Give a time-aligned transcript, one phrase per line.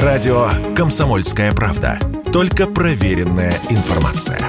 [0.00, 1.98] Радио «Комсомольская правда».
[2.32, 4.40] Только проверенная информация.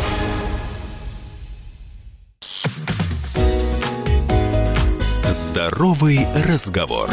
[5.29, 7.09] Здоровый разговор.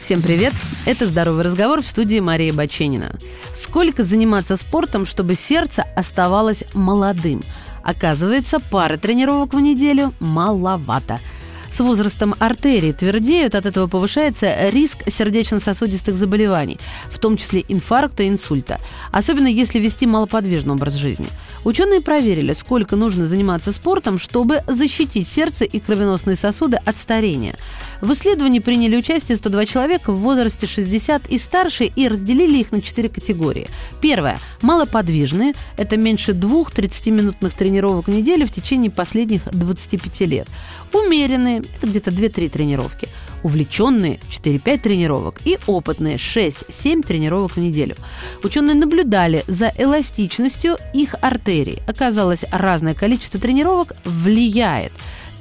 [0.00, 0.52] Всем привет!
[0.84, 3.18] Это «Здоровый разговор» в студии Марии Баченина.
[3.52, 7.42] Сколько заниматься спортом, чтобы сердце оставалось молодым?
[7.82, 11.18] Оказывается, пары тренировок в неделю маловато–
[11.76, 16.78] с возрастом артерии твердеют, от этого повышается риск сердечно-сосудистых заболеваний,
[17.10, 18.80] в том числе инфаркта и инсульта,
[19.12, 21.26] особенно если вести малоподвижный образ жизни.
[21.64, 27.56] Ученые проверили, сколько нужно заниматься спортом, чтобы защитить сердце и кровеносные сосуды от старения.
[28.00, 32.80] В исследовании приняли участие 102 человека в возрасте 60 и старше и разделили их на
[32.80, 33.68] четыре категории.
[34.00, 34.38] Первое.
[34.62, 35.52] Малоподвижные.
[35.76, 40.48] Это меньше двух 30-минутных тренировок в неделю в течение последних 25 лет.
[40.92, 43.08] Умеренные– это где-то 2-3 тренировки.
[43.42, 45.40] Увлеченные– 4-5 тренировок.
[45.44, 47.94] И опытные– 6-7 тренировок в неделю.
[48.42, 51.78] Ученые наблюдали за эластичностью их артерий.
[51.86, 54.92] Оказалось, разное количество тренировок влияет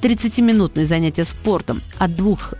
[0.01, 2.53] 30-минутные занятия спортом от двух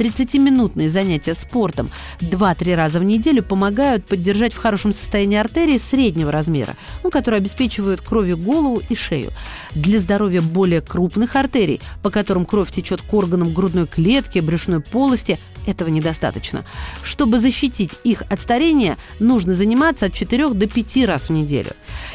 [0.00, 6.74] 30-минутные занятия спортом 2-3 раза в неделю помогают поддержать в хорошем состоянии артерии среднего размера,
[7.04, 9.30] ну, которые обеспечивают кровью голову и шею.
[9.72, 15.38] Для здоровья более крупных артерий, по которым кровь течет к органам грудной клетки, брюшной полости,
[15.66, 16.64] этого недостаточно.
[17.02, 21.70] Чтобы защитить их от старения, нужно заниматься от 4 до 5 раз в неделю.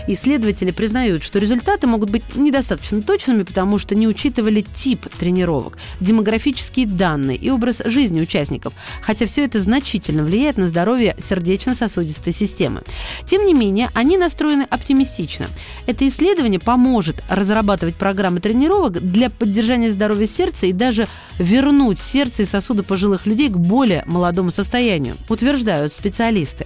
[0.08, 6.86] Исследователи признают, что результаты могут быть недостаточно точными, потому что не учитывали тип тренировок, демографические
[6.86, 12.84] данные и образ жизни участников, хотя все это значительно влияет на здоровье сердечно-сосудистой системы.
[13.26, 15.48] Тем не менее, они настроены оптимистично.
[15.86, 21.08] Это исследование поможет разрабатывать программы тренировок для поддержания здоровья сердца и даже
[21.40, 26.66] вернуть сердце и сосуды пожилых людей к более молодому состоянию, утверждают специалисты.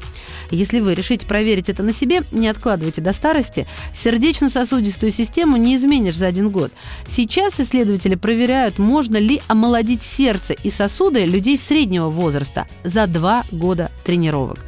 [0.51, 6.17] Если вы решите проверить это на себе, не откладывайте до старости, сердечно-сосудистую систему не изменишь
[6.17, 6.71] за один год.
[7.07, 13.91] Сейчас исследователи проверяют, можно ли омолодить сердце и сосуды людей среднего возраста за два года
[14.03, 14.59] тренировок.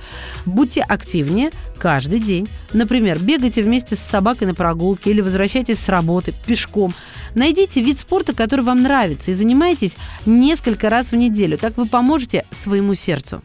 [0.46, 2.48] Будьте активнее каждый день.
[2.74, 6.94] Например, бегайте вместе с собакой на прогулке или возвращайтесь с работы пешком.
[7.36, 11.58] Найдите вид спорта, который вам нравится, и занимайтесь несколько раз в неделю.
[11.58, 13.42] Так вы поможете своему сердцу.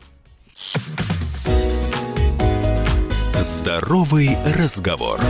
[3.40, 5.20] Здоровый разговор.